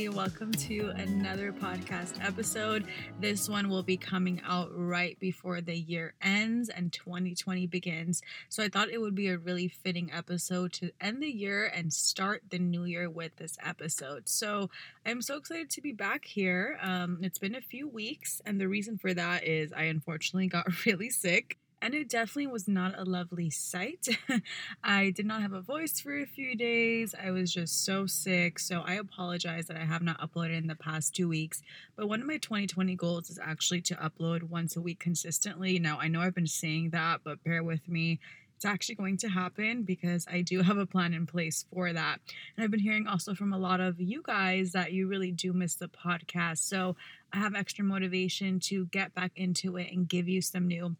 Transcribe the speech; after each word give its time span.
Family. 0.00 0.16
Welcome 0.16 0.52
to 0.52 0.92
another 0.96 1.52
podcast 1.52 2.24
episode. 2.24 2.86
This 3.20 3.48
one 3.48 3.68
will 3.68 3.82
be 3.82 3.96
coming 3.96 4.40
out 4.46 4.70
right 4.72 5.18
before 5.18 5.60
the 5.60 5.76
year 5.76 6.14
ends 6.22 6.68
and 6.70 6.92
2020 6.92 7.66
begins. 7.66 8.22
So 8.48 8.62
I 8.62 8.68
thought 8.68 8.88
it 8.88 8.98
would 8.98 9.14
be 9.14 9.28
a 9.28 9.36
really 9.36 9.68
fitting 9.68 10.10
episode 10.12 10.72
to 10.74 10.90
end 11.00 11.22
the 11.22 11.30
year 11.30 11.66
and 11.66 11.92
start 11.92 12.42
the 12.48 12.58
new 12.58 12.84
year 12.84 13.10
with 13.10 13.36
this 13.36 13.58
episode. 13.62 14.28
So 14.28 14.70
I'm 15.04 15.20
so 15.20 15.36
excited 15.36 15.70
to 15.70 15.82
be 15.82 15.92
back 15.92 16.24
here. 16.24 16.78
Um, 16.80 17.18
it's 17.22 17.38
been 17.38 17.54
a 17.54 17.60
few 17.60 17.88
weeks, 17.88 18.40
and 18.46 18.60
the 18.60 18.68
reason 18.68 18.96
for 18.96 19.12
that 19.12 19.44
is 19.44 19.72
I 19.72 19.84
unfortunately 19.84 20.48
got 20.48 20.66
really 20.86 21.10
sick 21.10 21.58
and 21.82 21.94
it 21.94 22.08
definitely 22.08 22.46
was 22.46 22.68
not 22.68 22.98
a 22.98 23.04
lovely 23.04 23.48
sight. 23.48 24.06
I 24.84 25.10
did 25.10 25.24
not 25.24 25.40
have 25.40 25.52
a 25.52 25.62
voice 25.62 25.98
for 25.98 26.18
a 26.18 26.26
few 26.26 26.54
days. 26.54 27.14
I 27.14 27.30
was 27.30 27.52
just 27.52 27.84
so 27.84 28.06
sick. 28.06 28.58
So 28.58 28.82
I 28.84 28.94
apologize 28.94 29.66
that 29.66 29.78
I 29.78 29.84
have 29.84 30.02
not 30.02 30.20
uploaded 30.20 30.58
in 30.58 30.66
the 30.66 30.74
past 30.74 31.14
two 31.14 31.28
weeks. 31.28 31.62
But 31.96 32.08
one 32.08 32.20
of 32.20 32.26
my 32.26 32.36
2020 32.36 32.94
goals 32.96 33.30
is 33.30 33.38
actually 33.42 33.80
to 33.82 33.94
upload 33.94 34.42
once 34.42 34.76
a 34.76 34.80
week 34.82 35.00
consistently. 35.00 35.78
Now, 35.78 35.98
I 35.98 36.08
know 36.08 36.20
I've 36.20 36.34
been 36.34 36.46
saying 36.46 36.90
that, 36.90 37.20
but 37.24 37.42
bear 37.44 37.62
with 37.62 37.88
me. 37.88 38.20
It's 38.56 38.66
actually 38.66 38.96
going 38.96 39.16
to 39.18 39.28
happen 39.28 39.84
because 39.84 40.26
I 40.30 40.42
do 40.42 40.60
have 40.62 40.76
a 40.76 40.84
plan 40.84 41.14
in 41.14 41.24
place 41.24 41.64
for 41.72 41.94
that. 41.94 42.18
And 42.56 42.64
I've 42.64 42.70
been 42.70 42.80
hearing 42.80 43.06
also 43.06 43.34
from 43.34 43.54
a 43.54 43.58
lot 43.58 43.80
of 43.80 43.98
you 43.98 44.22
guys 44.22 44.72
that 44.72 44.92
you 44.92 45.08
really 45.08 45.32
do 45.32 45.54
miss 45.54 45.76
the 45.76 45.88
podcast. 45.88 46.58
So 46.58 46.96
I 47.32 47.38
have 47.38 47.54
extra 47.54 47.86
motivation 47.86 48.60
to 48.64 48.84
get 48.86 49.14
back 49.14 49.32
into 49.34 49.78
it 49.78 49.90
and 49.90 50.06
give 50.06 50.28
you 50.28 50.42
some 50.42 50.68
new 50.68 50.94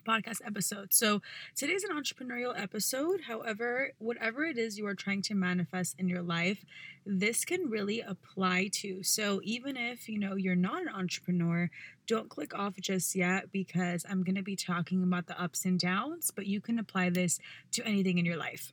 podcast 0.00 0.38
episode. 0.44 0.92
So 0.92 1.22
today's 1.54 1.84
an 1.84 1.96
entrepreneurial 1.96 2.58
episode. 2.60 3.22
However, 3.26 3.92
whatever 3.98 4.44
it 4.44 4.58
is 4.58 4.78
you 4.78 4.86
are 4.86 4.94
trying 4.94 5.22
to 5.22 5.34
manifest 5.34 5.96
in 5.98 6.08
your 6.08 6.22
life, 6.22 6.64
this 7.06 7.44
can 7.44 7.70
really 7.70 8.00
apply 8.00 8.68
to. 8.74 9.02
So 9.02 9.40
even 9.44 9.76
if, 9.76 10.08
you 10.08 10.18
know, 10.18 10.36
you're 10.36 10.56
not 10.56 10.82
an 10.82 10.88
entrepreneur, 10.88 11.70
don't 12.06 12.28
click 12.28 12.58
off 12.58 12.76
just 12.80 13.14
yet 13.14 13.52
because 13.52 14.04
I'm 14.08 14.22
going 14.22 14.36
to 14.36 14.42
be 14.42 14.56
talking 14.56 15.02
about 15.02 15.26
the 15.26 15.40
ups 15.40 15.64
and 15.64 15.78
downs, 15.78 16.30
but 16.34 16.46
you 16.46 16.60
can 16.60 16.78
apply 16.78 17.10
this 17.10 17.38
to 17.72 17.86
anything 17.86 18.18
in 18.18 18.24
your 18.24 18.36
life. 18.36 18.72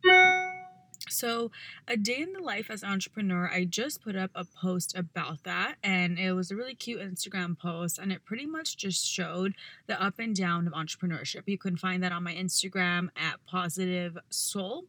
So, 1.10 1.52
a 1.88 1.98
day 1.98 2.22
in 2.22 2.34
the 2.34 2.42
life 2.42 2.70
as 2.70 2.84
an 2.84 2.90
entrepreneur, 2.90 3.50
I 3.52 3.66
just 3.66 4.02
put 4.02 4.16
up 4.16 4.32
a 4.36 4.46
post 4.46 4.96
about 4.96 5.44
that, 5.44 5.76
and 5.84 6.18
it 6.18 6.34
was 6.34 6.52
a 6.52 6.56
really 6.56 6.76
cute 6.76 7.02
Instagram 7.02 7.58
post, 7.58 8.00
and 8.00 8.12
it 8.12 8.26
pretty 8.26 8.46
much 8.46 8.78
just 8.78 9.06
showed 9.06 9.54
the 9.88 10.02
up 10.02 10.20
and 10.20 10.36
down 10.36 10.68
of 10.68 10.74
entrepreneurship. 10.74 11.44
You 11.46 11.58
can 11.58 11.78
find 11.78 12.04
that 12.04 12.12
on 12.12 12.24
my 12.24 12.34
Instagram 12.34 13.10
at 13.16 13.46
Positive 13.46 14.18
Soul, 14.30 14.86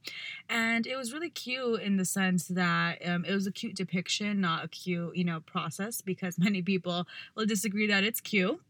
and 0.48 0.86
it 0.86 0.96
was 0.96 1.12
really 1.12 1.30
cute 1.30 1.82
in 1.82 1.96
the 1.96 2.04
sense 2.04 2.48
that 2.48 2.98
um, 3.06 3.24
it 3.24 3.34
was 3.34 3.46
a 3.46 3.52
cute 3.52 3.76
depiction, 3.76 4.40
not 4.40 4.64
a 4.64 4.68
cute, 4.68 5.16
you 5.16 5.24
know, 5.24 5.40
process, 5.40 6.00
because 6.00 6.38
many 6.38 6.62
people 6.62 7.06
will 7.34 7.46
disagree 7.46 7.86
that 7.86 8.04
it's 8.04 8.20
cute 8.20 8.60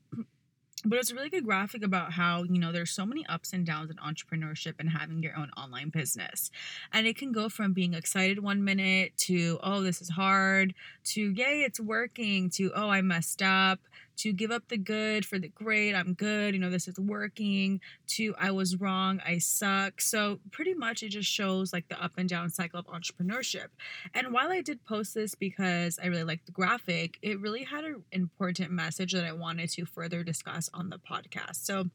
but 0.84 0.98
it's 0.98 1.10
a 1.10 1.14
really 1.14 1.30
good 1.30 1.44
graphic 1.44 1.82
about 1.82 2.12
how 2.12 2.42
you 2.42 2.58
know 2.58 2.72
there's 2.72 2.90
so 2.90 3.06
many 3.06 3.26
ups 3.26 3.52
and 3.52 3.66
downs 3.66 3.90
in 3.90 3.96
entrepreneurship 3.96 4.74
and 4.78 4.90
having 4.90 5.22
your 5.22 5.36
own 5.36 5.50
online 5.56 5.90
business. 5.90 6.50
And 6.92 7.06
it 7.06 7.16
can 7.16 7.32
go 7.32 7.48
from 7.48 7.72
being 7.72 7.94
excited 7.94 8.42
one 8.42 8.64
minute 8.64 9.16
to 9.18 9.58
oh 9.62 9.82
this 9.82 10.00
is 10.00 10.10
hard 10.10 10.74
to 11.04 11.30
yay 11.30 11.62
it's 11.62 11.80
working 11.80 12.50
to 12.50 12.72
oh 12.74 12.88
i 12.88 13.00
messed 13.00 13.42
up 13.42 13.80
to 14.18 14.32
give 14.32 14.50
up 14.50 14.68
the 14.68 14.76
good 14.76 15.24
for 15.24 15.38
the 15.38 15.48
great, 15.48 15.94
I'm 15.94 16.14
good, 16.14 16.54
you 16.54 16.60
know, 16.60 16.70
this 16.70 16.88
is 16.88 16.98
working, 16.98 17.80
to 18.08 18.34
I 18.38 18.50
was 18.50 18.76
wrong, 18.76 19.20
I 19.24 19.38
suck. 19.38 20.00
So 20.00 20.40
pretty 20.50 20.74
much 20.74 21.02
it 21.02 21.10
just 21.10 21.30
shows 21.30 21.72
like 21.72 21.88
the 21.88 22.02
up 22.02 22.12
and 22.16 22.28
down 22.28 22.50
cycle 22.50 22.80
of 22.80 22.86
entrepreneurship. 22.86 23.68
And 24.14 24.32
while 24.32 24.50
I 24.50 24.60
did 24.60 24.84
post 24.84 25.14
this 25.14 25.34
because 25.34 25.98
I 26.02 26.06
really 26.06 26.24
liked 26.24 26.46
the 26.46 26.52
graphic, 26.52 27.18
it 27.22 27.40
really 27.40 27.64
had 27.64 27.84
an 27.84 28.04
important 28.12 28.70
message 28.70 29.12
that 29.12 29.24
I 29.24 29.32
wanted 29.32 29.70
to 29.70 29.84
further 29.84 30.22
discuss 30.22 30.68
on 30.74 30.90
the 30.90 30.98
podcast. 30.98 31.56
So 31.56 31.86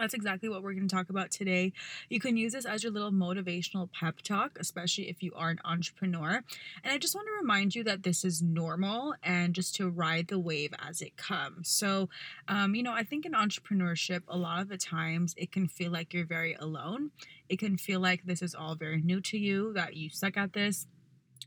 that's 0.00 0.14
exactly 0.14 0.48
what 0.48 0.62
we're 0.62 0.72
going 0.72 0.88
to 0.88 0.94
talk 0.94 1.10
about 1.10 1.30
today. 1.30 1.72
You 2.08 2.20
can 2.20 2.36
use 2.36 2.52
this 2.52 2.64
as 2.64 2.82
your 2.82 2.92
little 2.92 3.12
motivational 3.12 3.88
pep 3.92 4.22
talk, 4.22 4.56
especially 4.58 5.08
if 5.08 5.22
you 5.22 5.32
are 5.36 5.50
an 5.50 5.60
entrepreneur. 5.64 6.42
And 6.82 6.92
I 6.92 6.98
just 6.98 7.14
want 7.14 7.26
to 7.28 7.40
remind 7.40 7.74
you 7.74 7.84
that 7.84 8.02
this 8.02 8.24
is 8.24 8.42
normal 8.42 9.14
and 9.22 9.54
just 9.54 9.74
to 9.76 9.88
ride 9.88 10.28
the 10.28 10.38
wave 10.38 10.72
as 10.78 11.02
it 11.02 11.16
comes. 11.16 11.68
So, 11.68 12.08
um, 12.48 12.74
you 12.74 12.82
know, 12.82 12.92
I 12.92 13.02
think 13.02 13.26
in 13.26 13.32
entrepreneurship, 13.32 14.22
a 14.26 14.36
lot 14.36 14.62
of 14.62 14.68
the 14.68 14.78
times 14.78 15.34
it 15.36 15.52
can 15.52 15.68
feel 15.68 15.92
like 15.92 16.14
you're 16.14 16.26
very 16.26 16.54
alone. 16.54 17.10
It 17.48 17.58
can 17.58 17.76
feel 17.76 18.00
like 18.00 18.24
this 18.24 18.42
is 18.42 18.54
all 18.54 18.74
very 18.74 19.02
new 19.02 19.20
to 19.22 19.38
you, 19.38 19.72
that 19.74 19.96
you 19.96 20.08
suck 20.08 20.36
at 20.36 20.52
this 20.52 20.86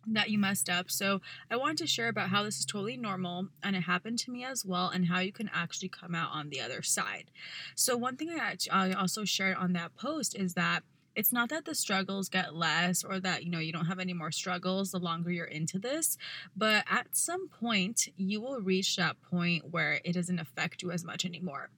that 0.07 0.29
you 0.29 0.37
messed 0.37 0.69
up. 0.69 0.89
So, 0.91 1.21
I 1.49 1.55
wanted 1.55 1.77
to 1.79 1.87
share 1.87 2.09
about 2.09 2.29
how 2.29 2.43
this 2.43 2.59
is 2.59 2.65
totally 2.65 2.97
normal 2.97 3.47
and 3.61 3.75
it 3.75 3.81
happened 3.81 4.19
to 4.19 4.31
me 4.31 4.43
as 4.43 4.65
well, 4.65 4.89
and 4.89 5.07
how 5.07 5.19
you 5.19 5.31
can 5.31 5.49
actually 5.53 5.89
come 5.89 6.15
out 6.15 6.31
on 6.31 6.49
the 6.49 6.61
other 6.61 6.81
side. 6.81 7.31
So, 7.75 7.97
one 7.97 8.15
thing 8.17 8.29
I, 8.31 8.55
I 8.71 8.93
also 8.93 9.25
shared 9.25 9.57
on 9.57 9.73
that 9.73 9.95
post 9.95 10.35
is 10.35 10.53
that 10.55 10.83
it's 11.15 11.31
not 11.31 11.49
that 11.49 11.65
the 11.65 11.75
struggles 11.75 12.29
get 12.29 12.55
less 12.55 13.03
or 13.03 13.19
that 13.19 13.43
you 13.43 13.51
know 13.51 13.59
you 13.59 13.71
don't 13.71 13.85
have 13.85 13.99
any 13.99 14.13
more 14.13 14.31
struggles 14.31 14.91
the 14.91 14.99
longer 14.99 15.31
you're 15.31 15.45
into 15.45 15.77
this 15.77 16.17
but 16.55 16.83
at 16.89 17.15
some 17.15 17.47
point 17.47 18.07
you 18.17 18.41
will 18.41 18.59
reach 18.59 18.95
that 18.95 19.21
point 19.21 19.71
where 19.71 19.99
it 20.03 20.13
doesn't 20.13 20.39
affect 20.39 20.81
you 20.81 20.91
as 20.91 21.03
much 21.03 21.25
anymore 21.25 21.69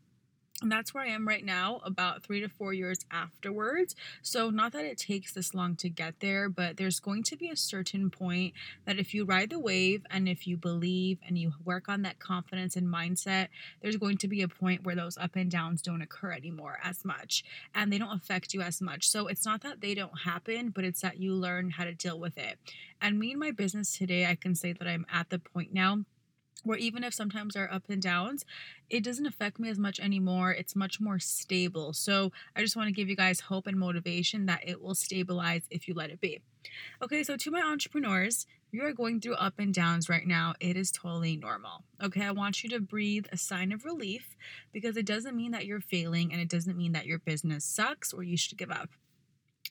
and 0.61 0.71
that's 0.71 0.93
where 0.93 1.03
I 1.03 1.09
am 1.09 1.27
right 1.27 1.43
now, 1.43 1.81
about 1.83 2.23
three 2.23 2.39
to 2.39 2.47
four 2.47 2.73
years 2.73 2.99
afterwards. 3.11 3.93
So, 4.21 4.49
not 4.49 4.71
that 4.71 4.85
it 4.85 4.97
takes 4.97 5.33
this 5.33 5.53
long 5.53 5.75
to 5.77 5.89
get 5.89 6.21
there, 6.21 6.47
but 6.47 6.77
there's 6.77 7.01
going 7.01 7.23
to 7.23 7.35
be 7.35 7.49
a 7.49 7.57
certain 7.57 8.09
point 8.09 8.53
that 8.85 8.97
if 8.97 9.13
you 9.13 9.25
ride 9.25 9.49
the 9.49 9.59
wave 9.59 10.05
and 10.09 10.29
if 10.29 10.47
you 10.47 10.55
believe 10.55 11.19
and 11.27 11.38
you 11.38 11.53
work 11.66 11.89
on 11.89 12.03
that 12.03 12.19
confidence 12.19 12.77
and 12.77 12.88
mindset, 12.88 13.49
there's 13.81 13.97
going 13.97 14.17
to 14.19 14.29
be 14.29 14.41
a 14.41 14.47
point 14.47 14.85
where 14.85 14.95
those 14.95 15.17
up 15.17 15.35
and 15.35 15.51
downs 15.51 15.81
don't 15.81 16.01
occur 16.01 16.31
anymore 16.31 16.79
as 16.81 17.03
much 17.03 17.43
and 17.73 17.91
they 17.91 17.97
don't 17.97 18.16
affect 18.16 18.53
you 18.53 18.61
as 18.61 18.81
much. 18.81 19.09
So, 19.09 19.27
it's 19.27 19.45
not 19.45 19.61
that 19.63 19.81
they 19.81 19.93
don't 19.93 20.22
happen, 20.22 20.69
but 20.69 20.85
it's 20.85 21.01
that 21.01 21.19
you 21.19 21.33
learn 21.33 21.72
how 21.72 21.83
to 21.83 21.93
deal 21.93 22.17
with 22.17 22.37
it. 22.37 22.57
And 23.01 23.19
me 23.19 23.31
and 23.31 23.39
my 23.41 23.51
business 23.51 23.97
today, 23.97 24.25
I 24.25 24.35
can 24.35 24.55
say 24.55 24.72
that 24.72 24.87
I'm 24.87 25.05
at 25.11 25.29
the 25.29 25.39
point 25.39 25.73
now 25.73 26.05
where 26.65 26.77
even 26.77 27.03
if 27.03 27.13
sometimes 27.13 27.53
there 27.53 27.65
are 27.65 27.73
up 27.73 27.83
and 27.89 28.01
downs, 28.01 28.43
it 28.89 29.03
doesn't 29.03 29.25
affect 29.25 29.59
me 29.59 29.69
as 29.69 29.79
much 29.79 29.99
anymore. 29.99 30.51
It's 30.51 30.75
much 30.75 30.99
more 30.99 31.19
stable. 31.19 31.93
So 31.93 32.31
I 32.55 32.61
just 32.61 32.75
want 32.75 32.87
to 32.87 32.93
give 32.93 33.07
you 33.07 33.15
guys 33.15 33.39
hope 33.39 33.67
and 33.67 33.79
motivation 33.79 34.47
that 34.47 34.67
it 34.67 34.81
will 34.81 34.95
stabilize 34.95 35.63
if 35.69 35.87
you 35.87 35.93
let 35.93 36.09
it 36.09 36.19
be. 36.19 36.41
Okay, 37.01 37.23
so 37.23 37.37
to 37.37 37.51
my 37.51 37.61
entrepreneurs, 37.61 38.47
you 38.71 38.83
are 38.83 38.91
going 38.91 39.21
through 39.21 39.35
up 39.35 39.53
and 39.59 39.73
downs 39.73 40.09
right 40.09 40.25
now. 40.25 40.55
It 40.59 40.75
is 40.75 40.91
totally 40.91 41.37
normal. 41.37 41.83
Okay, 42.03 42.23
I 42.23 42.31
want 42.31 42.63
you 42.63 42.69
to 42.71 42.79
breathe 42.79 43.25
a 43.31 43.37
sign 43.37 43.71
of 43.71 43.85
relief 43.85 44.35
because 44.73 44.97
it 44.97 45.05
doesn't 45.05 45.35
mean 45.35 45.51
that 45.51 45.66
you're 45.66 45.79
failing 45.79 46.34
and 46.34 46.41
it 46.41 46.49
doesn't 46.49 46.75
mean 46.75 46.91
that 46.93 47.05
your 47.05 47.19
business 47.19 47.63
sucks 47.63 48.11
or 48.11 48.23
you 48.23 48.35
should 48.35 48.57
give 48.57 48.72
up. 48.72 48.90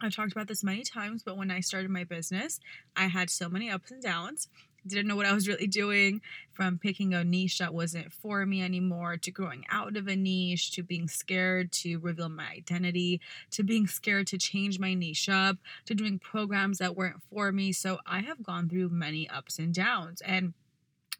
I've 0.01 0.15
talked 0.15 0.33
about 0.33 0.49
this 0.49 0.65
many 0.65 0.83
times, 0.83 1.23
but 1.23 1.37
when 1.37 1.51
I 1.51 1.61
started 1.61 1.91
my 1.91 2.05
business, 2.05 2.59
I 2.97 3.07
had 3.07 3.31
so 3.31 3.49
many 3.49 3.71
ups 3.71 3.91
and 3.91 4.03
downs 4.03 4.49
didn't 4.87 5.07
know 5.07 5.17
what 5.17 5.27
I 5.27 5.33
was 5.33 5.49
really 5.49 5.67
doing 5.67 6.21
from 6.53 6.79
picking 6.79 7.15
a 7.15 7.25
niche 7.25 7.59
that 7.59 7.75
wasn't 7.75 8.13
for 8.13 8.45
me 8.47 8.63
anymore 8.63 9.17
to 9.17 9.31
growing 9.31 9.65
out 9.71 9.97
of 9.97 10.07
a 10.09 10.17
niche 10.17 10.73
to 10.73 10.83
being 10.83 11.09
scared 11.09 11.73
to 11.73 11.99
reveal 11.99 12.29
my 12.29 12.49
identity 12.51 13.21
to 13.53 13.63
being 13.63 13.87
scared 13.87 14.27
to 14.29 14.39
change 14.39 14.79
my 14.79 14.95
niche 14.95 15.29
up 15.29 15.57
to 15.87 15.95
doing 15.95 16.19
programs 16.19 16.79
that 16.79 16.97
weren't 16.97 17.23
for 17.31 17.51
me. 17.53 17.73
So 17.73 17.99
I 18.07 18.21
have 18.21 18.43
gone 18.43 18.69
through 18.69 18.91
many 18.91 19.29
ups 19.29 19.59
and 19.59 19.75
downs 19.75 20.21
and 20.21 20.55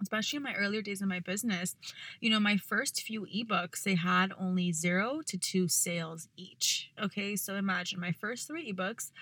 especially 0.03 0.39
in 0.39 0.43
my 0.43 0.55
earlier 0.55 0.83
days 0.83 1.03
in 1.03 1.09
my 1.09 1.21
business, 1.21 1.77
you 2.21 2.29
know, 2.29 2.41
my 2.41 2.57
first 2.57 3.03
few 3.03 3.27
ebooks, 3.27 3.83
they 3.85 3.95
had 3.95 4.33
only 4.39 4.73
zero 4.73 5.21
to 5.27 5.39
two 5.39 5.69
sales 5.69 6.29
each. 6.37 6.91
Okay, 7.01 7.37
so 7.37 7.55
imagine 7.55 8.01
my 8.01 8.13
first 8.13 8.49
three 8.49 8.73
ebooks, 8.73 9.13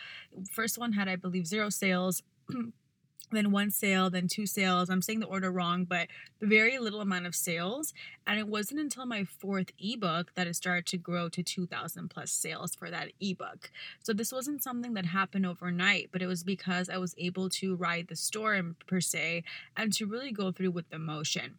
first 0.50 0.79
one 0.79 0.93
had, 0.93 1.09
I 1.09 1.17
believe, 1.17 1.47
zero 1.47 1.69
sales. 1.69 2.23
then 3.32 3.50
one 3.50 3.70
sale, 3.70 4.11
then 4.11 4.29
two 4.29 4.46
sales. 4.46 4.90
I'm 4.90 5.02
saying 5.02 5.20
the 5.20 5.26
order 5.26 5.50
wrong, 5.50 5.84
but 5.84 6.08
very 6.40 6.79
little 6.79 7.00
amount 7.00 7.26
of 7.26 7.34
sales. 7.34 7.93
And 8.26 8.38
it 8.38 8.49
wasn't 8.49 8.81
until 8.81 9.06
my 9.06 9.25
fourth 9.25 9.73
ebook 9.79 10.32
that 10.34 10.46
it 10.46 10.56
started 10.56 10.87
to 10.87 10.99
grow 10.99 11.29
to 11.31 11.43
2,000 11.43 12.08
plus 12.08 12.31
sales 12.31 12.75
for 12.75 12.90
that 12.90 13.12
ebook. 13.20 13.70
So 14.02 14.12
this 14.12 14.32
wasn't 14.32 14.62
something 14.62 14.94
that 14.94 15.06
happened 15.06 15.46
overnight, 15.46 16.11
but 16.12 16.23
it 16.23 16.26
was 16.26 16.44
because 16.44 16.88
I 16.88 16.99
was 16.99 17.14
able 17.19 17.49
to 17.50 17.75
ride 17.75 18.08
the 18.08 18.17
storm 18.17 18.76
per 18.87 19.00
se 19.00 19.44
and 19.76 19.93
to 19.94 20.06
really 20.06 20.32
go 20.32 20.52
through 20.52 20.70
with 20.73 20.88
the 20.90 20.99
motion. 20.99 21.58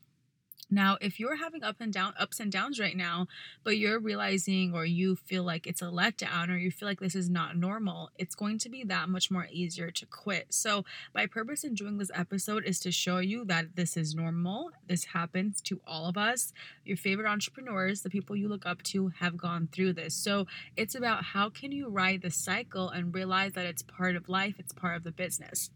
Now, 0.69 0.97
if 1.01 1.19
you're 1.19 1.35
having 1.35 1.63
up 1.63 1.77
and 1.79 1.91
down 1.91 2.13
ups 2.19 2.39
and 2.39 2.51
downs 2.51 2.79
right 2.79 2.95
now, 2.95 3.27
but 3.63 3.77
you're 3.77 3.99
realizing 3.99 4.73
or 4.73 4.85
you 4.85 5.15
feel 5.15 5.43
like 5.43 5.67
it's 5.67 5.81
a 5.81 5.85
letdown 5.85 6.49
or 6.49 6.57
you 6.57 6.71
feel 6.71 6.87
like 6.87 6.99
this 6.99 7.15
is 7.15 7.29
not 7.29 7.57
normal, 7.57 8.09
it's 8.17 8.35
going 8.35 8.57
to 8.59 8.69
be 8.69 8.83
that 8.85 9.09
much 9.09 9.29
more 9.29 9.47
easier 9.51 9.91
to 9.91 10.05
quit. 10.05 10.47
So, 10.53 10.85
my 11.13 11.25
purpose 11.25 11.63
in 11.63 11.75
doing 11.75 11.97
this 11.97 12.11
episode 12.13 12.65
is 12.65 12.79
to 12.81 12.91
show 12.91 13.17
you 13.19 13.45
that 13.45 13.75
this 13.75 13.97
is 13.97 14.15
normal. 14.15 14.71
This 14.87 15.05
happens 15.05 15.61
to 15.61 15.81
all 15.85 16.07
of 16.07 16.17
us. 16.17 16.53
Your 16.85 16.97
favorite 16.97 17.29
entrepreneurs, 17.29 18.01
the 18.01 18.09
people 18.09 18.35
you 18.35 18.47
look 18.47 18.65
up 18.65 18.81
to, 18.83 19.09
have 19.19 19.37
gone 19.37 19.69
through 19.71 19.93
this. 19.93 20.15
So, 20.15 20.47
it's 20.75 20.95
about 20.95 21.23
how 21.23 21.49
can 21.49 21.71
you 21.71 21.89
ride 21.89 22.21
the 22.21 22.31
cycle 22.31 22.89
and 22.89 23.13
realize 23.13 23.53
that 23.53 23.65
it's 23.65 23.83
part 23.83 24.15
of 24.15 24.29
life, 24.29 24.55
it's 24.59 24.73
part 24.73 24.97
of 24.97 25.03
the 25.03 25.11
business 25.11 25.69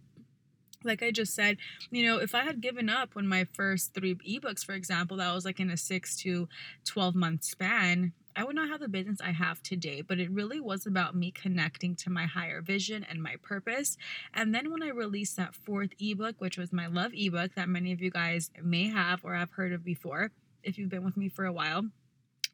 like 0.83 1.03
I 1.03 1.11
just 1.11 1.33
said, 1.33 1.57
you 1.91 2.05
know, 2.05 2.17
if 2.17 2.35
I 2.35 2.43
had 2.43 2.61
given 2.61 2.89
up 2.89 3.15
when 3.15 3.27
my 3.27 3.45
first 3.53 3.93
three 3.93 4.15
ebooks, 4.15 4.65
for 4.65 4.73
example, 4.73 5.17
that 5.17 5.33
was 5.33 5.45
like 5.45 5.59
in 5.59 5.69
a 5.69 5.77
six 5.77 6.15
to 6.17 6.47
12 6.85 7.15
month 7.15 7.43
span, 7.43 8.13
I 8.35 8.43
would 8.43 8.55
not 8.55 8.69
have 8.69 8.79
the 8.79 8.87
business 8.87 9.19
I 9.19 9.31
have 9.31 9.63
today. 9.63 10.01
But 10.01 10.19
it 10.19 10.29
really 10.31 10.59
was 10.59 10.85
about 10.85 11.15
me 11.15 11.31
connecting 11.31 11.95
to 11.97 12.09
my 12.09 12.25
higher 12.25 12.61
vision 12.61 13.05
and 13.09 13.21
my 13.21 13.35
purpose. 13.41 13.97
And 14.33 14.53
then 14.53 14.71
when 14.71 14.83
I 14.83 14.89
released 14.89 15.37
that 15.37 15.55
fourth 15.55 15.89
ebook, 15.99 16.35
which 16.39 16.57
was 16.57 16.71
my 16.71 16.87
love 16.87 17.11
ebook 17.15 17.55
that 17.55 17.69
many 17.69 17.91
of 17.91 18.01
you 18.01 18.11
guys 18.11 18.51
may 18.61 18.89
have 18.89 19.21
or 19.23 19.35
have 19.35 19.51
heard 19.51 19.73
of 19.73 19.83
before, 19.83 20.31
if 20.63 20.77
you've 20.77 20.89
been 20.89 21.05
with 21.05 21.17
me 21.17 21.29
for 21.29 21.45
a 21.45 21.53
while 21.53 21.85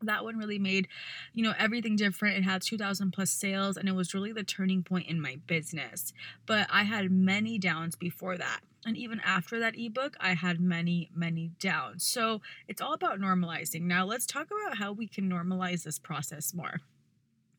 that 0.05 0.23
one 0.23 0.37
really 0.37 0.59
made 0.59 0.87
you 1.33 1.43
know 1.43 1.53
everything 1.57 1.95
different. 1.95 2.37
It 2.37 2.43
had 2.43 2.61
2000 2.61 3.11
plus 3.11 3.31
sales 3.31 3.77
and 3.77 3.87
it 3.87 3.95
was 3.95 4.13
really 4.13 4.31
the 4.31 4.43
turning 4.43 4.83
point 4.83 5.07
in 5.07 5.21
my 5.21 5.37
business. 5.47 6.13
But 6.45 6.67
i 6.71 6.83
had 6.83 7.11
many 7.11 7.57
downs 7.57 7.95
before 7.95 8.37
that. 8.37 8.61
And 8.85 8.97
even 8.97 9.21
after 9.21 9.59
that 9.59 9.77
ebook 9.77 10.15
i 10.19 10.33
had 10.33 10.59
many 10.59 11.09
many 11.15 11.51
downs. 11.59 12.03
So 12.03 12.41
it's 12.67 12.81
all 12.81 12.93
about 12.93 13.19
normalizing. 13.19 13.81
Now 13.81 14.05
let's 14.05 14.25
talk 14.25 14.47
about 14.47 14.77
how 14.77 14.91
we 14.91 15.07
can 15.07 15.29
normalize 15.29 15.83
this 15.83 15.99
process 15.99 16.53
more 16.53 16.81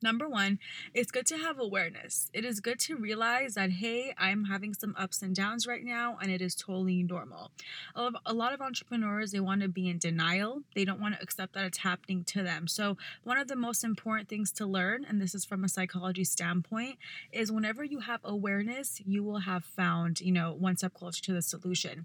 Number 0.05 0.29
one, 0.29 0.59
it's 0.93 1.11
good 1.11 1.25
to 1.29 1.39
have 1.39 1.59
awareness. 1.59 2.31
It 2.35 2.45
is 2.45 2.61
good 2.61 2.79
to 2.81 2.95
realize 2.95 3.55
that, 3.55 3.71
hey, 3.71 4.13
I'm 4.19 4.45
having 4.45 4.75
some 4.75 4.95
ups 4.99 5.23
and 5.23 5.35
downs 5.35 5.67
right 5.67 5.83
now, 5.83 6.19
and 6.21 6.31
it 6.31 6.43
is 6.43 6.55
totally 6.55 7.03
normal. 7.03 7.53
A 7.97 8.35
lot 8.35 8.53
of 8.53 8.61
entrepreneurs, 8.61 9.33
they 9.33 9.41
want 9.41 9.63
to 9.63 9.69
be 9.69 9.89
in 9.89 9.97
denial. 9.97 10.61
They 10.75 10.85
don't 10.85 11.01
want 11.01 11.15
to 11.15 11.23
accept 11.23 11.55
that 11.55 11.65
it's 11.65 11.79
happening 11.79 12.23
to 12.25 12.43
them. 12.43 12.69
So, 12.69 12.99
one 13.23 13.39
of 13.39 13.49
the 13.49 13.57
most 13.57 13.83
important 13.83 14.29
things 14.29 14.53
to 14.53 14.67
learn, 14.67 15.07
and 15.09 15.23
this 15.23 15.35
is 15.35 15.47
from 15.47 15.65
a 15.65 15.71
psychology 15.71 16.25
standpoint, 16.25 16.99
is 17.33 17.51
whenever 17.51 17.83
you 17.83 18.01
have 18.01 18.21
awareness, 18.25 19.01
you 19.07 19.25
will 19.25 19.41
have 19.41 19.65
found, 19.65 20.21
you 20.21 20.33
know, 20.33 20.53
one 20.53 20.77
step 20.77 20.93
closer 20.93 21.23
to 21.23 21.33
the 21.33 21.41
solution 21.41 22.05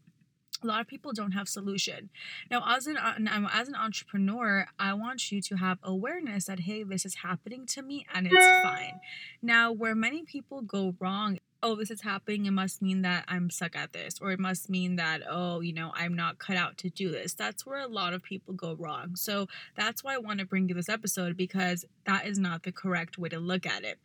a 0.63 0.67
lot 0.67 0.81
of 0.81 0.88
people 0.88 1.11
don't 1.13 1.31
have 1.31 1.47
solution. 1.47 2.09
Now 2.50 2.63
as 2.67 2.88
an 2.88 2.97
as 2.97 3.67
an 3.67 3.75
entrepreneur 3.75 4.67
i 4.77 4.94
want 4.94 5.31
you 5.31 5.41
to 5.41 5.56
have 5.56 5.79
awareness 5.83 6.45
that 6.45 6.61
hey 6.61 6.83
this 6.83 7.06
is 7.06 7.15
happening 7.15 7.65
to 7.67 7.81
me 7.81 8.06
and 8.13 8.27
it's 8.27 8.63
fine. 8.63 9.00
Now 9.41 9.71
where 9.71 9.95
many 9.95 10.23
people 10.23 10.61
go 10.61 10.95
wrong 11.00 11.39
oh 11.61 11.75
this 11.75 11.91
is 11.91 12.01
happening 12.01 12.45
it 12.45 12.51
must 12.51 12.81
mean 12.81 13.01
that 13.01 13.25
i'm 13.27 13.50
stuck 13.50 13.75
at 13.75 13.91
this 13.91 14.17
or 14.21 14.31
it 14.31 14.39
must 14.39 14.69
mean 14.69 14.95
that 14.95 15.21
oh 15.29 15.59
you 15.59 15.73
know 15.73 15.91
i'm 15.94 16.15
not 16.15 16.39
cut 16.39 16.56
out 16.56 16.77
to 16.77 16.89
do 16.89 17.12
this. 17.12 17.33
That's 17.33 17.65
where 17.65 17.79
a 17.79 17.88
lot 17.88 18.13
of 18.13 18.23
people 18.23 18.53
go 18.53 18.75
wrong. 18.75 19.15
So 19.15 19.47
that's 19.75 20.03
why 20.03 20.15
i 20.15 20.17
want 20.17 20.39
to 20.39 20.45
bring 20.45 20.69
you 20.69 20.75
this 20.75 20.89
episode 20.89 21.35
because 21.38 21.85
that 22.05 22.25
is 22.25 22.39
not 22.39 22.63
the 22.63 22.71
correct 22.71 23.17
way 23.17 23.29
to 23.29 23.39
look 23.39 23.65
at 23.65 23.83
it 23.83 24.00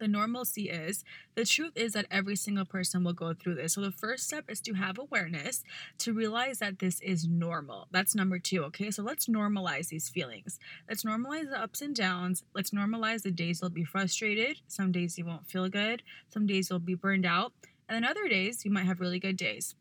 the 0.00 0.08
normalcy 0.08 0.68
is 0.68 1.04
the 1.36 1.44
truth 1.44 1.72
is 1.76 1.92
that 1.92 2.06
every 2.10 2.34
single 2.34 2.64
person 2.64 3.04
will 3.04 3.12
go 3.12 3.32
through 3.34 3.54
this. 3.54 3.74
So 3.74 3.82
the 3.82 3.92
first 3.92 4.24
step 4.24 4.46
is 4.48 4.60
to 4.62 4.72
have 4.74 4.98
awareness, 4.98 5.62
to 5.98 6.12
realize 6.12 6.58
that 6.58 6.80
this 6.80 7.00
is 7.00 7.28
normal. 7.28 7.86
That's 7.92 8.14
number 8.14 8.38
two. 8.38 8.64
Okay, 8.64 8.90
so 8.90 9.02
let's 9.02 9.26
normalize 9.26 9.88
these 9.88 10.08
feelings. 10.08 10.58
Let's 10.88 11.04
normalize 11.04 11.50
the 11.50 11.60
ups 11.60 11.82
and 11.82 11.94
downs. 11.94 12.42
Let's 12.54 12.70
normalize 12.70 13.22
the 13.22 13.30
days 13.30 13.60
you'll 13.60 13.70
be 13.70 13.84
frustrated. 13.84 14.60
Some 14.66 14.90
days 14.90 15.18
you 15.18 15.24
won't 15.24 15.46
feel 15.46 15.68
good. 15.68 16.02
Some 16.28 16.46
days 16.46 16.70
you'll 16.70 16.80
be 16.80 16.94
burned 16.94 17.26
out. 17.26 17.52
And 17.88 17.96
then 17.96 18.10
other 18.10 18.28
days 18.28 18.64
you 18.64 18.70
might 18.70 18.86
have 18.86 19.00
really 19.00 19.20
good 19.20 19.36
days 19.36 19.74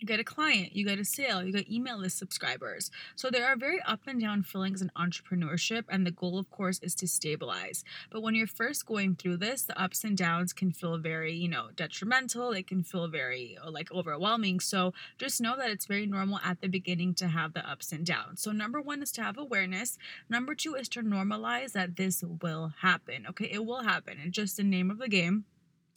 you 0.00 0.06
get 0.06 0.18
a 0.18 0.24
client, 0.24 0.74
you 0.74 0.84
get 0.84 0.98
a 0.98 1.04
sale, 1.04 1.44
you 1.44 1.52
get 1.52 1.70
email 1.70 1.98
list 1.98 2.18
subscribers. 2.18 2.90
So 3.16 3.30
there 3.30 3.46
are 3.46 3.56
very 3.56 3.80
up 3.82 4.00
and 4.06 4.20
down 4.20 4.42
feelings 4.42 4.80
in 4.80 4.90
entrepreneurship, 4.96 5.84
and 5.90 6.06
the 6.06 6.10
goal, 6.10 6.38
of 6.38 6.50
course, 6.50 6.80
is 6.82 6.94
to 6.96 7.06
stabilize. 7.06 7.84
But 8.10 8.22
when 8.22 8.34
you're 8.34 8.46
first 8.46 8.86
going 8.86 9.16
through 9.16 9.36
this, 9.36 9.62
the 9.62 9.80
ups 9.80 10.02
and 10.02 10.16
downs 10.16 10.54
can 10.54 10.72
feel 10.72 10.96
very, 10.96 11.34
you 11.34 11.48
know, 11.48 11.68
detrimental. 11.76 12.52
It 12.52 12.66
can 12.66 12.82
feel 12.82 13.08
very 13.08 13.58
like 13.68 13.92
overwhelming. 13.92 14.60
So 14.60 14.94
just 15.18 15.40
know 15.40 15.56
that 15.56 15.70
it's 15.70 15.86
very 15.86 16.06
normal 16.06 16.40
at 16.42 16.62
the 16.62 16.68
beginning 16.68 17.14
to 17.14 17.28
have 17.28 17.52
the 17.52 17.68
ups 17.68 17.92
and 17.92 18.06
downs. 18.06 18.40
So 18.40 18.52
number 18.52 18.80
one 18.80 19.02
is 19.02 19.12
to 19.12 19.22
have 19.22 19.36
awareness. 19.36 19.98
Number 20.30 20.54
two 20.54 20.74
is 20.74 20.88
to 20.90 21.02
normalize 21.02 21.72
that 21.72 21.96
this 21.96 22.24
will 22.42 22.72
happen. 22.80 23.26
Okay, 23.28 23.50
it 23.52 23.66
will 23.66 23.82
happen. 23.82 24.16
It's 24.24 24.34
just 24.34 24.56
the 24.56 24.64
name 24.64 24.90
of 24.90 24.98
the 24.98 25.08
game 25.08 25.44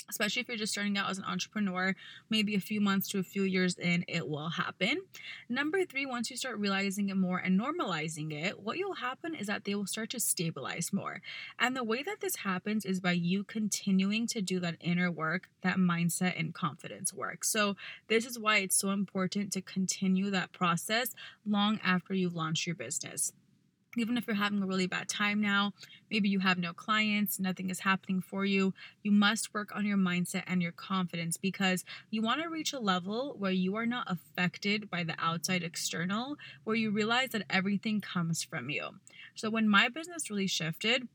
especially 0.09 0.41
if 0.41 0.47
you're 0.47 0.57
just 0.57 0.73
starting 0.73 0.97
out 0.97 1.09
as 1.09 1.17
an 1.17 1.25
entrepreneur, 1.25 1.95
maybe 2.29 2.55
a 2.55 2.59
few 2.59 2.81
months 2.81 3.07
to 3.09 3.19
a 3.19 3.23
few 3.23 3.43
years 3.43 3.77
in, 3.77 4.05
it 4.07 4.27
will 4.27 4.49
happen. 4.49 5.01
Number 5.49 5.85
three, 5.85 6.05
once 6.05 6.29
you 6.29 6.37
start 6.37 6.57
realizing 6.57 7.09
it 7.09 7.17
more 7.17 7.37
and 7.37 7.59
normalizing 7.59 8.31
it, 8.31 8.59
what 8.59 8.77
will 8.77 8.95
happen 8.95 9.35
is 9.35 9.47
that 9.47 9.65
they 9.65 9.75
will 9.75 9.87
start 9.87 10.09
to 10.11 10.19
stabilize 10.19 10.91
more. 10.93 11.21
And 11.59 11.75
the 11.75 11.83
way 11.83 12.03
that 12.03 12.21
this 12.21 12.37
happens 12.37 12.85
is 12.85 12.99
by 12.99 13.13
you 13.13 13.43
continuing 13.43 14.27
to 14.27 14.41
do 14.41 14.59
that 14.59 14.75
inner 14.79 15.11
work, 15.11 15.49
that 15.61 15.77
mindset 15.77 16.39
and 16.39 16.53
confidence 16.53 17.13
work. 17.13 17.43
So, 17.43 17.75
this 18.07 18.25
is 18.25 18.37
why 18.37 18.57
it's 18.57 18.75
so 18.75 18.91
important 18.91 19.51
to 19.53 19.61
continue 19.61 20.29
that 20.31 20.51
process 20.51 21.15
long 21.45 21.79
after 21.83 22.13
you've 22.13 22.35
launched 22.35 22.67
your 22.67 22.75
business 22.75 23.33
even 23.97 24.17
if 24.17 24.27
you're 24.27 24.35
having 24.35 24.61
a 24.61 24.65
really 24.65 24.87
bad 24.87 25.07
time 25.07 25.41
now, 25.41 25.73
maybe 26.09 26.29
you 26.29 26.39
have 26.39 26.57
no 26.57 26.73
clients, 26.73 27.39
nothing 27.39 27.69
is 27.69 27.79
happening 27.79 28.21
for 28.21 28.45
you, 28.45 28.73
you 29.03 29.11
must 29.11 29.53
work 29.53 29.75
on 29.75 29.85
your 29.85 29.97
mindset 29.97 30.43
and 30.47 30.61
your 30.61 30.71
confidence 30.71 31.37
because 31.37 31.83
you 32.09 32.21
want 32.21 32.41
to 32.41 32.49
reach 32.49 32.73
a 32.73 32.79
level 32.79 33.35
where 33.37 33.51
you 33.51 33.75
are 33.75 33.85
not 33.85 34.07
affected 34.09 34.89
by 34.89 35.03
the 35.03 35.15
outside 35.19 35.63
external, 35.63 36.37
where 36.63 36.75
you 36.75 36.91
realize 36.91 37.29
that 37.29 37.45
everything 37.49 38.01
comes 38.01 38.43
from 38.43 38.69
you. 38.69 38.89
So 39.35 39.49
when 39.49 39.67
my 39.67 39.89
business 39.89 40.29
really 40.29 40.47
shifted, 40.47 41.07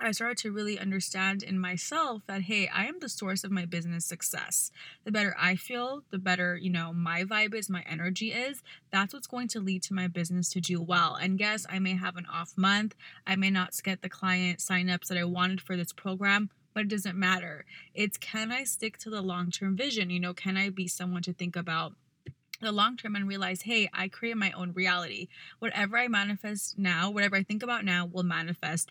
I 0.00 0.10
started 0.12 0.38
to 0.38 0.52
really 0.52 0.78
understand 0.78 1.42
in 1.42 1.58
myself 1.58 2.22
that, 2.26 2.42
hey, 2.42 2.66
I 2.66 2.86
am 2.86 2.98
the 2.98 3.08
source 3.08 3.44
of 3.44 3.50
my 3.50 3.66
business 3.66 4.06
success. 4.06 4.70
The 5.04 5.12
better 5.12 5.34
I 5.38 5.54
feel, 5.54 6.02
the 6.10 6.18
better, 6.18 6.56
you 6.56 6.70
know, 6.70 6.92
my 6.92 7.24
vibe 7.24 7.54
is, 7.54 7.68
my 7.68 7.84
energy 7.88 8.32
is, 8.32 8.62
that's 8.90 9.12
what's 9.12 9.26
going 9.26 9.48
to 9.48 9.60
lead 9.60 9.82
to 9.84 9.94
my 9.94 10.08
business 10.08 10.48
to 10.50 10.60
do 10.60 10.80
well. 10.80 11.16
And 11.16 11.38
yes, 11.38 11.66
I 11.68 11.78
may 11.78 11.94
have 11.94 12.16
an 12.16 12.26
off 12.26 12.54
month. 12.56 12.94
I 13.26 13.36
may 13.36 13.50
not 13.50 13.78
get 13.84 14.02
the 14.02 14.08
client 14.08 14.60
signups 14.60 15.08
that 15.08 15.18
I 15.18 15.24
wanted 15.24 15.60
for 15.60 15.76
this 15.76 15.92
program, 15.92 16.50
but 16.74 16.84
it 16.84 16.88
doesn't 16.88 17.18
matter. 17.18 17.66
It's 17.94 18.16
can 18.16 18.50
I 18.50 18.64
stick 18.64 18.96
to 18.98 19.10
the 19.10 19.22
long 19.22 19.50
term 19.50 19.76
vision? 19.76 20.10
You 20.10 20.20
know, 20.20 20.34
can 20.34 20.56
I 20.56 20.70
be 20.70 20.88
someone 20.88 21.22
to 21.22 21.34
think 21.34 21.54
about 21.54 21.92
the 22.62 22.72
long 22.72 22.96
term 22.96 23.14
and 23.14 23.28
realize, 23.28 23.62
hey, 23.62 23.90
I 23.92 24.08
create 24.08 24.36
my 24.36 24.52
own 24.52 24.72
reality. 24.72 25.28
Whatever 25.58 25.98
I 25.98 26.08
manifest 26.08 26.78
now, 26.78 27.10
whatever 27.10 27.36
I 27.36 27.42
think 27.42 27.62
about 27.62 27.84
now 27.84 28.06
will 28.06 28.22
manifest 28.22 28.90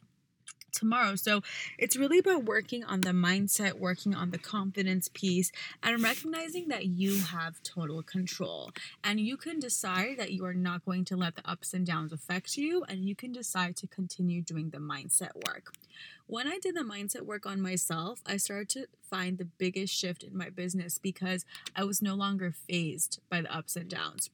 tomorrow. 0.71 1.15
So 1.15 1.41
it's 1.77 1.95
really 1.95 2.19
about 2.19 2.43
working 2.45 2.83
on 2.83 3.01
the 3.01 3.11
mindset, 3.11 3.73
working 3.73 4.15
on 4.15 4.31
the 4.31 4.37
confidence 4.37 5.09
piece, 5.13 5.51
and 5.83 6.01
recognizing 6.01 6.67
that 6.69 6.85
you 6.85 7.19
have 7.21 7.61
total 7.63 8.01
control. 8.03 8.71
And 9.03 9.19
you 9.19 9.37
can 9.37 9.59
decide 9.59 10.17
that 10.17 10.31
you 10.31 10.45
are 10.45 10.53
not 10.53 10.85
going 10.85 11.05
to 11.05 11.15
let 11.15 11.35
the 11.35 11.49
ups 11.49 11.73
and 11.73 11.85
downs 11.85 12.13
affect 12.13 12.57
you, 12.57 12.83
and 12.87 13.05
you 13.05 13.15
can 13.15 13.31
decide 13.31 13.75
to 13.77 13.87
continue 13.87 14.41
doing 14.41 14.69
the 14.69 14.77
mindset 14.77 15.35
work. 15.47 15.73
When 16.27 16.47
I 16.47 16.59
did 16.59 16.75
the 16.75 16.81
mindset 16.81 17.23
work 17.23 17.45
on 17.45 17.61
myself, 17.61 18.21
I 18.25 18.37
started 18.37 18.69
to 18.69 18.87
find 19.01 19.37
the 19.37 19.45
biggest 19.45 19.93
shift 19.93 20.23
in 20.23 20.37
my 20.37 20.49
business 20.49 20.97
because 20.97 21.45
I 21.75 21.83
was 21.83 22.01
no 22.01 22.15
longer 22.15 22.53
phased 22.69 23.19
by 23.29 23.41
the 23.41 23.53
ups 23.53 23.75
and 23.75 23.89
downs 23.89 24.29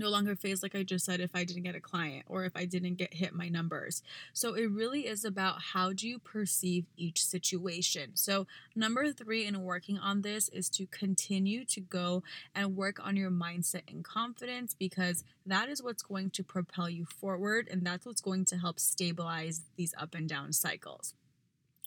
no 0.00 0.08
longer 0.08 0.34
phase 0.34 0.62
like 0.62 0.74
I 0.74 0.82
just 0.82 1.04
said 1.04 1.20
if 1.20 1.30
I 1.34 1.44
didn't 1.44 1.62
get 1.62 1.76
a 1.76 1.80
client 1.80 2.24
or 2.28 2.44
if 2.44 2.56
I 2.56 2.64
didn't 2.64 2.94
get 2.94 3.14
hit 3.14 3.34
my 3.34 3.48
numbers. 3.48 4.02
So 4.32 4.54
it 4.54 4.70
really 4.70 5.06
is 5.06 5.24
about 5.24 5.60
how 5.72 5.92
do 5.92 6.08
you 6.08 6.18
perceive 6.18 6.86
each 6.96 7.24
situation. 7.24 8.12
So 8.14 8.46
number 8.74 9.12
3 9.12 9.46
in 9.46 9.62
working 9.62 9.98
on 9.98 10.22
this 10.22 10.48
is 10.48 10.68
to 10.70 10.86
continue 10.86 11.64
to 11.66 11.80
go 11.80 12.22
and 12.54 12.74
work 12.76 12.98
on 13.04 13.16
your 13.16 13.30
mindset 13.30 13.82
and 13.88 14.02
confidence 14.02 14.74
because 14.74 15.22
that 15.46 15.68
is 15.68 15.82
what's 15.82 16.02
going 16.02 16.30
to 16.30 16.42
propel 16.42 16.88
you 16.88 17.04
forward 17.04 17.68
and 17.70 17.82
that's 17.86 18.06
what's 18.06 18.20
going 18.20 18.46
to 18.46 18.56
help 18.56 18.80
stabilize 18.80 19.62
these 19.76 19.94
up 19.98 20.14
and 20.14 20.28
down 20.28 20.52
cycles. 20.52 21.14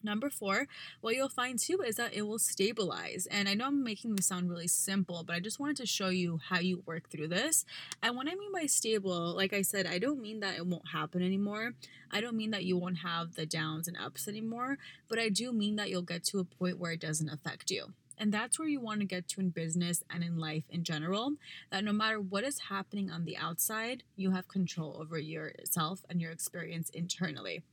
Number 0.04 0.30
four, 0.30 0.68
what 1.00 1.16
you'll 1.16 1.30
find 1.30 1.58
too 1.58 1.82
is 1.82 1.96
that 1.96 2.14
it 2.14 2.24
will 2.24 2.40
stabilize. 2.40 3.26
And 3.32 3.48
I 3.48 3.54
know 3.54 3.68
I'm 3.68 3.84
making 3.84 4.16
this 4.16 4.26
sound 4.26 4.50
really 4.50 4.68
simple, 4.68 5.24
but 5.24 5.34
I 5.34 5.40
just 5.40 5.60
wanted 5.60 5.78
to 5.78 5.86
show 5.86 6.10
you 6.10 6.42
how 6.50 6.60
you 6.60 6.84
work 6.86 7.10
through 7.10 7.30
this. 7.30 7.64
And 8.02 8.18
what 8.18 8.28
I 8.28 8.36
mean 8.36 8.52
by 8.52 8.66
stable, 8.66 9.34
like 9.34 9.54
I 9.54 9.62
said, 9.62 9.88
I 9.88 10.00
don't 10.00 10.22
mean 10.22 10.42
that 10.42 10.58
it 10.58 10.68
won't 10.68 10.90
happen 10.90 11.22
anymore. 11.22 11.74
I 12.12 12.20
don't 12.20 12.36
mean 12.36 12.52
that 12.52 12.66
you 12.66 12.78
won't 12.78 12.98
have 12.98 13.36
the 13.36 13.46
downs 13.46 13.88
and 13.88 13.98
ups 13.98 14.28
anymore, 14.28 14.78
but 15.08 15.20
I 15.20 15.30
do 15.30 15.54
mean 15.54 15.78
that 15.78 15.90
you'll 15.90 16.02
get 16.02 16.26
to 16.26 16.40
a 16.40 16.44
point 16.44 16.80
where 16.80 16.92
it 16.92 17.00
doesn't 17.00 17.30
affect 17.30 17.72
you. 17.72 17.94
And 18.18 18.32
that's 18.32 18.60
where 18.60 18.68
you 18.68 18.80
want 18.80 19.00
to 19.00 19.06
get 19.06 19.28
to 19.30 19.40
in 19.40 19.50
business 19.50 20.04
and 20.10 20.24
in 20.24 20.38
life 20.38 20.64
in 20.70 20.84
general. 20.84 21.34
That 21.72 21.84
no 21.84 21.94
matter 21.94 22.20
what 22.20 22.44
is 22.44 22.60
happening 22.70 23.10
on 23.10 23.26
the 23.26 23.38
outside, 23.38 24.04
you 24.16 24.32
have 24.32 24.48
control 24.48 24.98
over 25.00 25.18
yourself 25.18 26.06
and 26.10 26.22
your 26.22 26.32
experience 26.32 26.90
internally. 26.90 27.64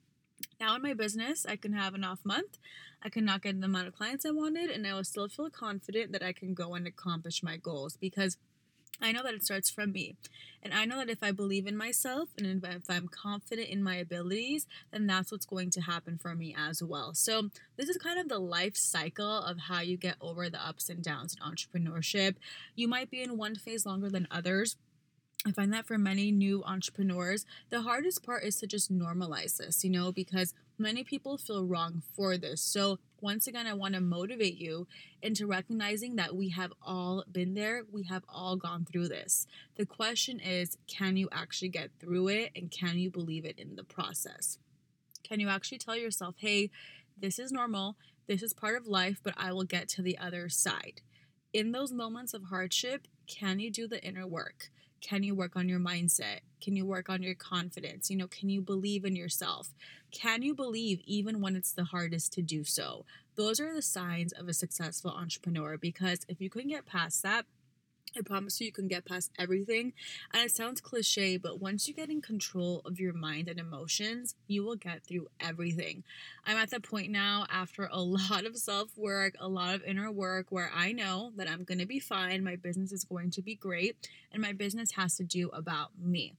Now 0.60 0.76
in 0.76 0.82
my 0.82 0.92
business, 0.92 1.46
I 1.46 1.56
can 1.56 1.72
have 1.72 1.94
an 1.94 2.04
off 2.04 2.20
month. 2.22 2.58
I 3.02 3.08
can 3.08 3.24
not 3.24 3.42
get 3.42 3.58
the 3.58 3.64
amount 3.64 3.88
of 3.88 3.94
clients 3.94 4.26
I 4.26 4.30
wanted, 4.30 4.68
and 4.68 4.86
I 4.86 4.92
will 4.92 5.04
still 5.04 5.26
feel 5.26 5.48
confident 5.48 6.12
that 6.12 6.22
I 6.22 6.34
can 6.34 6.52
go 6.52 6.74
and 6.74 6.86
accomplish 6.86 7.42
my 7.42 7.56
goals 7.56 7.96
because 7.96 8.36
I 9.00 9.12
know 9.12 9.22
that 9.22 9.32
it 9.32 9.42
starts 9.42 9.70
from 9.70 9.92
me. 9.92 10.16
And 10.62 10.74
I 10.74 10.84
know 10.84 10.98
that 10.98 11.08
if 11.08 11.22
I 11.22 11.32
believe 11.32 11.66
in 11.66 11.78
myself 11.78 12.28
and 12.36 12.62
if 12.62 12.90
I'm 12.90 13.08
confident 13.08 13.68
in 13.68 13.82
my 13.82 13.96
abilities, 13.96 14.66
then 14.92 15.06
that's 15.06 15.32
what's 15.32 15.46
going 15.46 15.70
to 15.70 15.80
happen 15.80 16.18
for 16.18 16.34
me 16.34 16.54
as 16.54 16.82
well. 16.82 17.14
So, 17.14 17.48
this 17.78 17.88
is 17.88 17.96
kind 17.96 18.20
of 18.20 18.28
the 18.28 18.38
life 18.38 18.76
cycle 18.76 19.38
of 19.38 19.56
how 19.68 19.80
you 19.80 19.96
get 19.96 20.16
over 20.20 20.50
the 20.50 20.62
ups 20.62 20.90
and 20.90 21.02
downs 21.02 21.34
in 21.34 21.50
entrepreneurship. 21.50 22.36
You 22.74 22.88
might 22.88 23.10
be 23.10 23.22
in 23.22 23.38
one 23.38 23.54
phase 23.54 23.86
longer 23.86 24.10
than 24.10 24.28
others 24.30 24.76
I 25.46 25.52
find 25.52 25.72
that 25.72 25.86
for 25.86 25.96
many 25.96 26.30
new 26.30 26.62
entrepreneurs, 26.64 27.46
the 27.70 27.80
hardest 27.80 28.22
part 28.22 28.44
is 28.44 28.56
to 28.56 28.66
just 28.66 28.92
normalize 28.92 29.56
this, 29.56 29.82
you 29.82 29.88
know, 29.88 30.12
because 30.12 30.52
many 30.76 31.02
people 31.02 31.38
feel 31.38 31.64
wrong 31.64 32.02
for 32.14 32.36
this. 32.36 32.60
So, 32.60 32.98
once 33.22 33.46
again, 33.46 33.66
I 33.66 33.72
want 33.72 33.94
to 33.94 34.02
motivate 34.02 34.58
you 34.58 34.86
into 35.22 35.46
recognizing 35.46 36.16
that 36.16 36.36
we 36.36 36.50
have 36.50 36.74
all 36.82 37.24
been 37.30 37.54
there, 37.54 37.84
we 37.90 38.04
have 38.04 38.22
all 38.28 38.56
gone 38.56 38.84
through 38.84 39.08
this. 39.08 39.46
The 39.76 39.86
question 39.86 40.40
is 40.40 40.76
can 40.86 41.16
you 41.16 41.28
actually 41.32 41.70
get 41.70 41.90
through 41.98 42.28
it 42.28 42.50
and 42.54 42.70
can 42.70 42.98
you 42.98 43.10
believe 43.10 43.46
it 43.46 43.58
in 43.58 43.76
the 43.76 43.84
process? 43.84 44.58
Can 45.22 45.40
you 45.40 45.48
actually 45.48 45.78
tell 45.78 45.96
yourself, 45.96 46.34
hey, 46.38 46.70
this 47.16 47.38
is 47.38 47.50
normal, 47.50 47.96
this 48.26 48.42
is 48.42 48.52
part 48.52 48.76
of 48.76 48.86
life, 48.86 49.20
but 49.22 49.34
I 49.38 49.52
will 49.52 49.64
get 49.64 49.88
to 49.90 50.02
the 50.02 50.18
other 50.18 50.50
side? 50.50 51.00
In 51.54 51.72
those 51.72 51.92
moments 51.92 52.34
of 52.34 52.44
hardship, 52.44 53.08
can 53.26 53.58
you 53.58 53.70
do 53.70 53.88
the 53.88 54.04
inner 54.04 54.26
work? 54.26 54.70
Can 55.00 55.22
you 55.22 55.34
work 55.34 55.56
on 55.56 55.68
your 55.68 55.80
mindset? 55.80 56.40
Can 56.60 56.76
you 56.76 56.84
work 56.84 57.08
on 57.08 57.22
your 57.22 57.34
confidence? 57.34 58.10
You 58.10 58.16
know, 58.16 58.26
can 58.26 58.48
you 58.48 58.60
believe 58.60 59.04
in 59.04 59.16
yourself? 59.16 59.70
Can 60.10 60.42
you 60.42 60.54
believe 60.54 61.00
even 61.06 61.40
when 61.40 61.56
it's 61.56 61.72
the 61.72 61.84
hardest 61.84 62.32
to 62.34 62.42
do 62.42 62.64
so? 62.64 63.04
Those 63.36 63.60
are 63.60 63.74
the 63.74 63.82
signs 63.82 64.32
of 64.32 64.48
a 64.48 64.52
successful 64.52 65.10
entrepreneur 65.10 65.78
because 65.78 66.20
if 66.28 66.40
you 66.40 66.50
can 66.50 66.68
get 66.68 66.84
past 66.84 67.22
that, 67.22 67.46
I 68.16 68.22
promise 68.22 68.60
you, 68.60 68.66
you 68.66 68.72
can 68.72 68.88
get 68.88 69.04
past 69.04 69.30
everything. 69.38 69.92
And 70.32 70.42
it 70.42 70.50
sounds 70.50 70.80
cliche, 70.80 71.36
but 71.36 71.60
once 71.60 71.86
you 71.86 71.94
get 71.94 72.10
in 72.10 72.20
control 72.20 72.82
of 72.84 72.98
your 72.98 73.12
mind 73.12 73.48
and 73.48 73.60
emotions, 73.60 74.34
you 74.48 74.64
will 74.64 74.76
get 74.76 75.04
through 75.04 75.28
everything. 75.38 76.02
I'm 76.44 76.56
at 76.56 76.70
the 76.70 76.80
point 76.80 77.10
now, 77.10 77.46
after 77.50 77.88
a 77.90 78.00
lot 78.00 78.44
of 78.46 78.56
self 78.56 78.96
work, 78.96 79.34
a 79.38 79.48
lot 79.48 79.74
of 79.74 79.84
inner 79.84 80.10
work, 80.10 80.46
where 80.50 80.70
I 80.74 80.92
know 80.92 81.32
that 81.36 81.48
I'm 81.48 81.64
going 81.64 81.78
to 81.78 81.86
be 81.86 82.00
fine, 82.00 82.42
my 82.42 82.56
business 82.56 82.92
is 82.92 83.04
going 83.04 83.30
to 83.32 83.42
be 83.42 83.54
great, 83.54 84.08
and 84.32 84.42
my 84.42 84.52
business 84.52 84.92
has 84.92 85.16
to 85.16 85.24
do 85.24 85.48
about 85.50 85.90
me. 85.98 86.34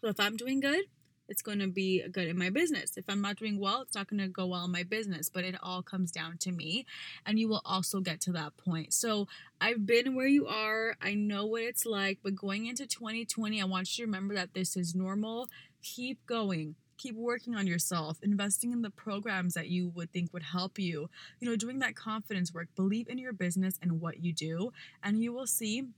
So 0.00 0.08
if 0.08 0.18
I'm 0.18 0.36
doing 0.36 0.60
good, 0.60 0.84
it's 1.28 1.42
going 1.42 1.58
to 1.58 1.66
be 1.66 2.02
good 2.10 2.28
in 2.28 2.38
my 2.38 2.50
business. 2.50 2.96
If 2.96 3.04
I'm 3.08 3.20
not 3.20 3.36
doing 3.36 3.58
well, 3.58 3.82
it's 3.82 3.94
not 3.94 4.08
going 4.08 4.20
to 4.20 4.28
go 4.28 4.46
well 4.46 4.64
in 4.64 4.72
my 4.72 4.82
business, 4.82 5.28
but 5.28 5.44
it 5.44 5.56
all 5.62 5.82
comes 5.82 6.10
down 6.10 6.38
to 6.38 6.52
me. 6.52 6.86
And 7.24 7.38
you 7.38 7.48
will 7.48 7.62
also 7.64 8.00
get 8.00 8.20
to 8.22 8.32
that 8.32 8.56
point. 8.56 8.92
So 8.92 9.28
I've 9.60 9.86
been 9.86 10.14
where 10.14 10.26
you 10.26 10.46
are. 10.46 10.96
I 11.00 11.14
know 11.14 11.46
what 11.46 11.62
it's 11.62 11.86
like, 11.86 12.18
but 12.22 12.34
going 12.34 12.66
into 12.66 12.86
2020, 12.86 13.60
I 13.60 13.64
want 13.64 13.96
you 13.96 14.04
to 14.04 14.06
remember 14.06 14.34
that 14.34 14.54
this 14.54 14.76
is 14.76 14.94
normal. 14.94 15.48
Keep 15.82 16.26
going. 16.26 16.76
Keep 16.96 17.16
working 17.16 17.56
on 17.56 17.66
yourself, 17.66 18.18
investing 18.22 18.70
in 18.70 18.82
the 18.82 18.90
programs 18.90 19.54
that 19.54 19.68
you 19.68 19.88
would 19.88 20.12
think 20.12 20.32
would 20.32 20.44
help 20.44 20.78
you, 20.78 21.10
you 21.40 21.48
know, 21.48 21.56
doing 21.56 21.80
that 21.80 21.96
confidence 21.96 22.54
work. 22.54 22.68
Believe 22.76 23.08
in 23.08 23.18
your 23.18 23.32
business 23.32 23.78
and 23.82 24.00
what 24.00 24.22
you 24.22 24.32
do, 24.32 24.70
and 25.02 25.20
you 25.20 25.32
will 25.32 25.46
see 25.46 25.88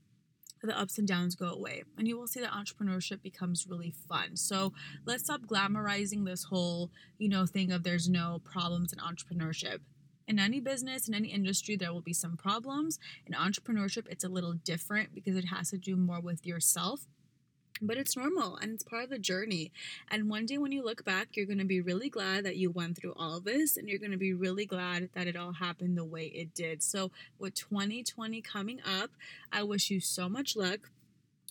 the 0.63 0.79
ups 0.79 0.99
and 0.99 1.07
downs 1.07 1.35
go 1.35 1.49
away 1.49 1.85
and 1.99 2.09
you 2.09 2.17
will 2.19 2.27
see 2.27 2.41
that 2.41 2.53
entrepreneurship 2.53 3.23
becomes 3.23 3.67
really 3.69 3.93
fun. 4.09 4.37
So 4.37 4.73
let's 5.05 5.25
stop 5.25 5.43
glamorizing 5.43 6.25
this 6.25 6.45
whole 6.45 6.91
you 7.19 7.29
know 7.29 7.47
thing 7.47 7.73
of 7.73 7.83
there's 7.83 8.09
no 8.09 8.41
problems 8.45 8.93
in 8.93 8.99
entrepreneurship. 8.99 9.81
In 10.29 10.39
any 10.39 10.61
business 10.61 11.09
in 11.09 11.15
any 11.15 11.29
industry 11.29 11.77
there 11.77 11.93
will 11.93 12.01
be 12.01 12.13
some 12.13 12.37
problems. 12.37 12.99
In 13.27 13.35
entrepreneurship 13.35 14.07
it's 14.09 14.25
a 14.25 14.29
little 14.29 14.55
different 14.55 15.15
because 15.15 15.37
it 15.37 15.47
has 15.47 15.71
to 15.71 15.79
do 15.79 15.97
more 15.97 16.21
with 16.21 16.47
yourself 16.47 17.07
but 17.81 17.97
it's 17.97 18.17
normal 18.17 18.57
and 18.57 18.73
it's 18.73 18.83
part 18.83 19.05
of 19.05 19.11
the 19.11 19.19
journey. 19.19 19.73
And 20.11 20.31
one 20.31 20.47
day 20.47 20.59
when 20.59 20.73
you 20.73 20.85
look 20.85 21.05
back, 21.05 21.37
you're 21.37 21.47
going 21.47 21.59
to 21.59 21.65
be 21.65 21.81
really 21.81 22.09
glad 22.09 22.45
that 22.45 22.57
you 22.57 22.71
went 22.71 22.97
through 22.97 23.15
all 23.17 23.37
of 23.37 23.45
this 23.45 23.77
and 23.77 23.89
you're 23.89 23.99
going 23.99 24.13
to 24.13 24.17
be 24.17 24.33
really 24.33 24.67
glad 24.67 25.11
that 25.15 25.27
it 25.27 25.37
all 25.37 25.53
happened 25.53 25.97
the 25.97 26.05
way 26.05 26.27
it 26.27 26.55
did. 26.55 26.83
So, 26.83 27.11
with 27.39 27.55
2020 27.55 28.41
coming 28.43 28.81
up, 28.85 29.11
I 29.53 29.63
wish 29.63 29.91
you 29.91 30.01
so 30.01 30.29
much 30.29 30.57
luck. 30.57 30.91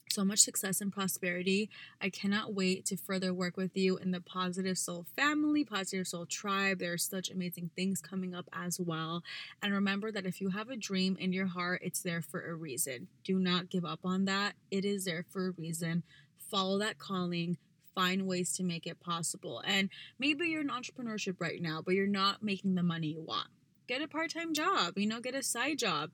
So 0.10 0.24
much 0.24 0.40
success 0.40 0.82
and 0.82 0.94
prosperity. 0.94 1.70
I 2.00 2.10
cannot 2.10 2.54
wait 2.54 2.86
to 2.86 2.96
further 2.96 3.34
work 3.34 3.58
with 3.58 3.76
you 3.76 3.98
in 3.98 4.12
the 4.12 4.22
Positive 4.22 4.78
Soul 4.78 5.06
family, 5.16 5.66
Positive 5.66 6.08
Soul 6.08 6.26
tribe. 6.26 6.80
There 6.80 6.94
are 6.94 6.98
such 6.98 7.30
amazing 7.30 7.72
things 7.76 8.02
coming 8.02 8.34
up 8.34 8.48
as 8.54 8.80
well. 8.80 9.24
And 9.62 9.74
remember 9.74 10.12
that 10.12 10.26
if 10.26 10.40
you 10.40 10.50
have 10.50 10.70
a 10.70 10.78
dream 10.78 11.18
in 11.20 11.34
your 11.34 11.48
heart, 11.48 11.82
it's 11.84 12.02
there 12.02 12.22
for 12.22 12.42
a 12.50 12.56
reason. 12.56 13.08
Do 13.24 13.40
not 13.40 13.70
give 13.70 13.84
up 13.84 14.00
on 14.06 14.26
that. 14.26 14.54
It 14.72 14.86
is 14.86 15.06
there 15.06 15.26
for 15.30 15.48
a 15.48 15.52
reason 15.52 16.04
follow 16.50 16.78
that 16.80 16.98
calling, 16.98 17.58
find 17.94 18.28
ways 18.28 18.54
to 18.54 18.64
make 18.64 18.86
it 18.86 19.00
possible. 19.00 19.62
And 19.66 19.90
maybe 20.20 20.48
you're 20.48 20.62
in 20.62 20.70
entrepreneurship 20.70 21.36
right 21.40 21.62
now, 21.62 21.82
but 21.84 21.96
you're 21.96 22.08
not 22.08 22.44
making 22.44 22.76
the 22.76 22.84
money 22.84 23.08
you 23.08 23.22
want. 23.22 23.48
Get 23.88 24.02
a 24.02 24.08
part 24.08 24.34
time 24.34 24.54
job, 24.54 24.98
you 24.98 25.08
know, 25.08 25.20
get 25.20 25.36
a 25.36 25.44
side 25.44 25.80
job 25.80 26.12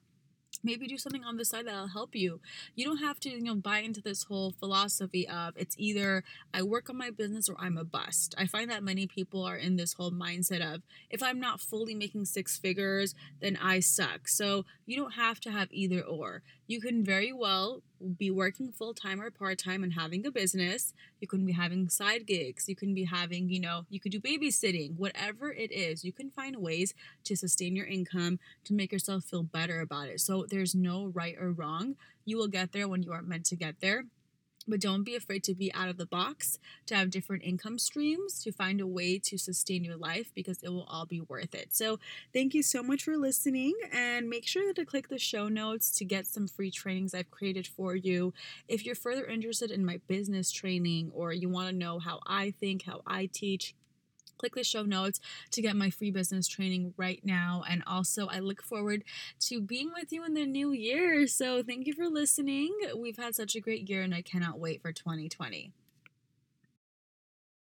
maybe 0.64 0.88
do 0.88 0.98
something 0.98 1.24
on 1.24 1.38
the 1.38 1.46
side 1.46 1.68
that'll 1.68 1.88
help 1.88 2.16
you. 2.16 2.40
You 2.76 2.86
don't 2.86 2.98
have 2.98 3.20
to 3.22 3.30
you 3.30 3.42
know 3.42 3.56
buy 3.56 3.80
into 3.80 4.02
this 4.02 4.24
whole 4.24 4.52
philosophy 4.52 5.28
of 5.28 5.54
it's 5.56 5.76
either 5.78 6.24
i 6.54 6.62
work 6.62 6.90
on 6.90 6.98
my 6.98 7.10
business 7.10 7.50
or 7.50 7.56
i'm 7.60 7.78
a 7.78 7.84
bust. 7.84 8.36
I 8.38 8.46
find 8.48 8.70
that 8.70 8.84
many 8.84 9.08
people 9.08 9.44
are 9.44 9.58
in 9.58 9.76
this 9.76 9.94
whole 9.94 10.12
mindset 10.12 10.62
of 10.62 10.82
if 11.10 11.24
i'm 11.24 11.40
not 11.40 11.62
fully 11.62 11.96
making 11.96 12.26
six 12.26 12.58
figures 12.58 13.16
then 13.42 13.58
i 13.62 13.80
suck. 13.80 14.28
So 14.28 14.66
you 14.86 14.98
don't 14.98 15.14
have 15.14 15.40
to 15.42 15.52
have 15.52 15.70
either 15.72 16.02
or. 16.02 16.44
You 16.68 16.80
can 16.82 17.04
very 17.04 17.34
well 17.34 17.82
be 18.18 18.32
working 18.32 18.72
full 18.72 18.94
time 18.94 19.22
or 19.22 19.30
part 19.30 19.58
time 19.58 19.84
and 19.84 19.94
having 19.94 20.26
a 20.26 20.32
business. 20.32 20.94
You 21.20 21.28
can 21.28 21.46
be 21.46 21.54
having 21.54 21.90
side 21.90 22.26
gigs. 22.26 22.68
You 22.68 22.76
can 22.76 22.94
be 22.94 23.06
having, 23.06 23.50
you 23.50 23.60
know, 23.60 23.86
you 23.90 24.00
could 24.00 24.12
do 24.12 24.20
babysitting, 24.20 24.98
whatever 24.98 25.52
it 25.52 25.72
is. 25.72 26.04
You 26.04 26.12
can 26.12 26.30
find 26.30 26.56
ways 26.58 26.94
to 27.26 27.36
sustain 27.36 27.76
your 27.76 27.86
income 27.86 28.40
to 28.66 28.74
make 28.74 28.92
yourself 28.92 29.24
feel 29.26 29.44
better 29.44 29.80
about 29.82 30.10
it. 30.10 30.20
So 30.20 30.46
there's 30.50 30.76
no 30.76 31.08
right 31.08 31.36
or 31.40 31.52
wrong. 31.52 31.96
You 32.26 32.38
will 32.38 32.48
get 32.48 32.72
there 32.72 32.88
when 32.88 33.04
you 33.04 33.12
are 33.12 33.22
meant 33.22 33.46
to 33.48 33.56
get 33.56 33.82
there. 33.82 34.06
But 34.72 34.80
don't 34.80 35.04
be 35.04 35.18
afraid 35.18 35.44
to 35.44 35.54
be 35.54 35.74
out 35.74 35.90
of 35.90 35.98
the 35.98 36.06
box, 36.06 36.58
to 36.86 36.96
have 36.96 37.10
different 37.10 37.44
income 37.44 37.78
streams, 37.78 38.42
to 38.44 38.54
find 38.54 38.80
a 38.80 38.88
way 38.88 39.20
to 39.20 39.38
sustain 39.38 39.84
your 39.84 39.98
life 39.98 40.32
because 40.34 40.64
it 40.64 40.70
will 40.70 40.88
all 40.90 41.06
be 41.06 41.20
worth 41.20 41.54
it. 41.54 41.76
So, 41.76 42.00
thank 42.32 42.54
you 42.54 42.64
so 42.64 42.82
much 42.82 43.04
for 43.04 43.18
listening 43.18 43.74
and 43.92 44.30
make 44.30 44.48
sure 44.48 44.74
to 44.74 44.86
click 44.86 45.10
the 45.10 45.20
show 45.20 45.50
notes 45.50 45.92
to 45.98 46.06
get 46.06 46.26
some 46.26 46.48
free 46.48 46.72
trainings 46.72 47.14
I've 47.14 47.30
created 47.30 47.68
for 47.68 47.98
you. 47.98 48.34
If 48.70 48.86
you're 48.86 48.96
further 48.96 49.26
interested 49.26 49.72
in 49.72 49.86
my 49.86 50.00
business 50.08 50.52
training 50.52 51.12
or 51.14 51.34
you 51.34 51.50
want 51.50 51.68
to 51.70 51.76
know 51.76 52.00
how 52.00 52.22
I 52.26 52.52
think, 52.52 52.84
how 52.84 53.02
I 53.06 53.26
teach, 53.26 53.76
click 54.42 54.56
the 54.56 54.64
show 54.64 54.82
notes 54.82 55.20
to 55.52 55.62
get 55.62 55.76
my 55.76 55.92
free 55.92 56.10
business 56.10 56.48
training 56.48 56.96
right 56.98 57.22
now. 57.24 57.64
And 57.70 57.84
also, 57.86 58.26
I 58.26 58.40
look 58.40 58.64
forward 58.64 59.04
to 59.42 59.62
being 59.62 59.92
with 59.94 60.12
you 60.12 60.26
in 60.26 60.34
the 60.34 60.48
new 60.48 60.72
year. 60.72 61.28
So, 61.28 61.62
thank 61.62 61.86
you 61.86 61.94
for 61.94 62.08
listening. 62.08 62.76
We've 62.98 63.18
had 63.18 63.36
such 63.36 63.56
a 63.56 63.60
great 63.60 63.88
year, 63.88 64.02
and 64.02 64.16
I 64.16 64.24
cannot 64.24 64.60
wait 64.60 64.82
for 64.82 64.92
2020. 64.92 65.72